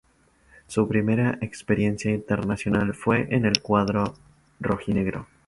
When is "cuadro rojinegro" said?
3.61-5.27